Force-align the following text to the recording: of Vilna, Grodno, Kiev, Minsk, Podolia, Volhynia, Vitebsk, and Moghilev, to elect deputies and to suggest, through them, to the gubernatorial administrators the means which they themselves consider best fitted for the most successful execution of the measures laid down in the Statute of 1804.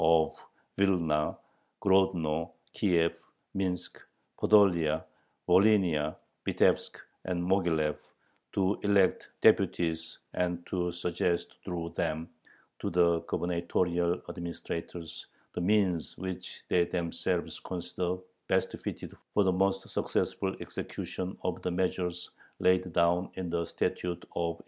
of 0.01 0.35
Vilna, 0.77 1.37
Grodno, 1.81 2.51
Kiev, 2.73 3.13
Minsk, 3.53 4.01
Podolia, 4.39 5.03
Volhynia, 5.47 6.15
Vitebsk, 6.45 6.97
and 7.25 7.41
Moghilev, 7.41 7.97
to 8.53 8.77
elect 8.83 9.29
deputies 9.41 10.19
and 10.33 10.65
to 10.65 10.91
suggest, 10.91 11.55
through 11.63 11.93
them, 11.95 12.27
to 12.79 12.89
the 12.89 13.21
gubernatorial 13.27 14.19
administrators 14.27 15.27
the 15.53 15.61
means 15.61 16.15
which 16.17 16.63
they 16.69 16.85
themselves 16.85 17.59
consider 17.59 18.15
best 18.47 18.75
fitted 18.83 19.13
for 19.33 19.43
the 19.43 19.51
most 19.51 19.87
successful 19.89 20.55
execution 20.61 21.37
of 21.43 21.61
the 21.61 21.69
measures 21.71 22.31
laid 22.59 22.91
down 22.93 23.29
in 23.35 23.49
the 23.49 23.65
Statute 23.65 24.25
of 24.35 24.57
1804. 24.57 24.57